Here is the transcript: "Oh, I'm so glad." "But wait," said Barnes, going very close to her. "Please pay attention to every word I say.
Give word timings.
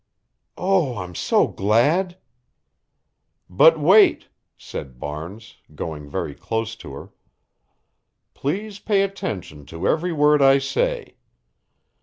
"Oh, 0.57 0.97
I'm 0.97 1.13
so 1.13 1.45
glad." 1.47 2.17
"But 3.47 3.79
wait," 3.79 4.29
said 4.57 4.99
Barnes, 4.99 5.57
going 5.75 6.09
very 6.09 6.33
close 6.33 6.75
to 6.77 6.91
her. 6.93 7.09
"Please 8.33 8.79
pay 8.79 9.03
attention 9.03 9.63
to 9.67 9.87
every 9.87 10.11
word 10.11 10.41
I 10.41 10.57
say. 10.57 11.17